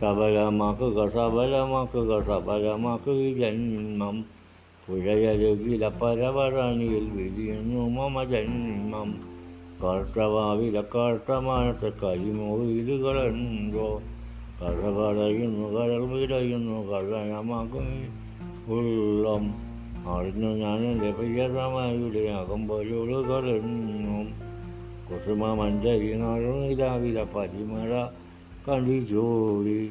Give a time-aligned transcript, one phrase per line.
[0.00, 4.24] സബലമാക്കുക സബലമാക്കുക സബലമാക്കുക ജന്മം.
[4.88, 9.20] പുഴയരുകില പരവരണിയിൽ വിരിയുന്നു മമ ജന്മം.
[9.84, 14.02] കർത്തവാവില കർത്തമാനത്തെ കരിമോയിലുകളുണ്ടോ
[14.62, 18.08] കഥ പറയുന്നു കടൽ വിടയുന്നു കഥനമാക്കും
[18.68, 19.54] ഉള്ളം.
[20.08, 24.34] അറിഞ്ഞു ഞാൻ എന്റെ പ്രിയതമായുടെ അകമ്പൊരുളുകളെന്നും
[25.10, 28.06] കുസുമ മഞ്ചരി നാളുനിലാവില പരിമഴ
[28.66, 29.90] കണ്ടിച്ചോടി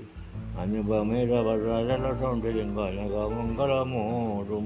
[0.60, 4.66] അനുപമേര വരാല സൗന്ദര്യം കനകമംഗളമോടും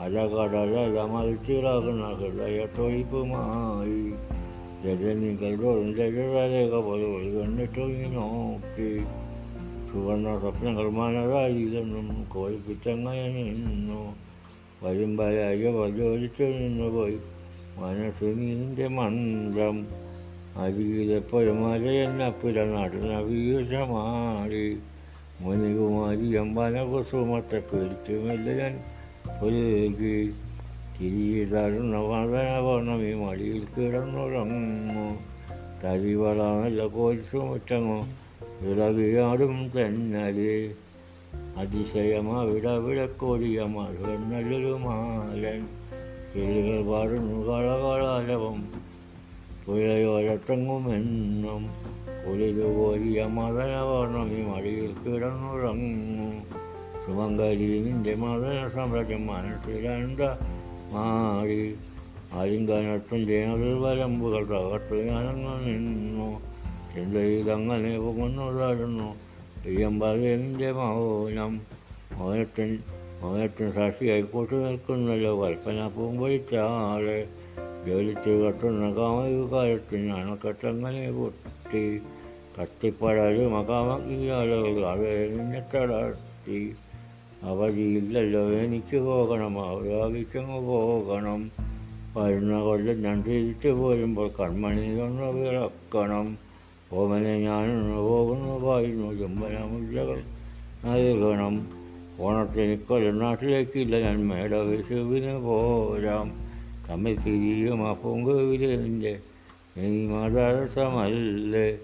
[0.00, 0.74] അലകടല
[1.06, 4.00] മത്സിറാകുന്ന ഹൃദയത്തൊഴിപ്പുമായി
[4.84, 5.52] രജനികൾ
[6.00, 8.90] രജരേഖ പോലെ ഒരു കണ്ണിട്ടൊങ്ങി നോക്കി
[9.90, 14.02] സുവർണ സ്വപ്നങ്ങൾ മനതായില്ലെന്നും കോഴിപ്പിച്ചങ്ങനെ നിന്നു.
[14.82, 17.18] വരുമ്പയായ പ്രചോദിച്ചു നിന്നു പോയി
[17.78, 19.76] മനസ്സ് നിന്റെ മന്ത്രം
[20.58, 24.78] അരികിലെപ്പോഴും മലയെന്നപ്പില നടന്ന വീരമാടി
[25.40, 28.80] മുനികുമാരി അമ്പാന കുസുമത്തെ പിടിച്ചുമില്ല ഞാൻ.
[29.42, 30.34] പുലുകി
[31.00, 35.18] തിരികെ തരുന്ന വദന പൗർണമി മടിയിൽ കിടന്നുറങ്ങു
[35.84, 38.08] തരിവളാണല്ല കോരിസുമുറ്റങ്ങോ
[38.60, 40.70] ഇളകിയാടും തെന്നൽ.
[41.56, 45.66] അതിശയമാവിടവിടക്കോടിയ മധുനല്ലൊരു മാലൻ.
[46.34, 48.88] കിളികൾ പാടുന്നു കളകളാലവം.
[49.68, 51.70] പുഴയോരത്തെങ്ങുമെന്നും
[52.26, 56.44] കുളിരുകോരിയ മദന പൗർണമി മടിയിൽ കിടന്നുറങ്ങും
[57.06, 60.20] സുമംഗലി നിന്റെ മദന സാമ്രാജ്യം മനസ്സിലണ്ട
[60.92, 61.76] മാറി.
[62.32, 66.42] അരിങ്കനത്തിന്റെ അതിർവരമ്പുകൾ തകർത്ത് ഞാനങ്ങ് നിന്നു.
[66.94, 69.16] ചിന്തയിലങ്ങനെ പോകുന്നതായിരുന്നു
[69.62, 71.60] പ്രിയമ്പതിന്റെ മൗനം.
[72.12, 72.78] മൗനത്തിൻ
[73.22, 77.28] മൗനത്തിന് സാക്ഷിയായി കൂട്ടു നിൽക്കുന്നല്ലോ കൽപ്പന പൂമ്പൊഴിച്ചാളെ
[77.88, 81.82] ജോലിച്ച് കത്തുന്ന കാമയുകാലത്തിന് അണക്കെട്ടങ്ങനെ പൊട്ടി
[82.56, 83.52] കത്തിപ്പടരും
[84.86, 86.60] അവയെ നിന്നെ തളർത്തി
[87.42, 91.42] അവധിയില്ലല്ലോ എനിക്ക് പോകണം അവരാകിച്ചങ്ങ് പോകണം
[92.16, 96.26] വരുന്ന കൊല്ലം ഞാൻ തിരിച്ചു പോരുമ്പോൾ കൺമണി ഒന്ന് വിളക്കണം
[96.92, 100.20] ഓമനെ ഞാനൊന്ന് പോകുന്നു പറയുന്നു ചുംബന മുല്ലകൾ
[100.84, 101.56] നൽകണം
[102.20, 104.52] ഓണത്തിന് കൊല്ലം നാട്ടിലേക്കില്ല ഞാൻ മേട
[105.42, 106.28] പോരാം
[106.90, 109.20] തമ്മിൽ തിരിയും ആ പൂങ്കുവിലിന്റെ
[109.76, 111.78] ഇനി മതരസമല്ലേ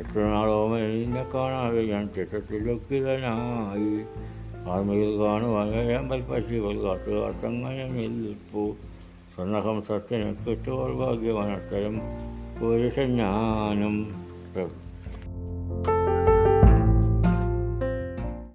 [0.00, 4.04] എത്ര നാളോമനെ നിന്നെ കാണാതെ ഞാൻ ചിട്ടത്തിലൊക്കിതനായി
[4.70, 8.74] ആർമയിൽ കാണുവാൻ പക്ഷികൾ കാത്തു കാത്തങ്ങനെ നിൽപ്പു.
[9.34, 12.00] സ്വർണഹംസത്തിന് കിട്ടുവാൻ ഭാഗ്യവാൻ അത്തരം
[12.60, 14.22] പുരുഷൻ ഞാനും.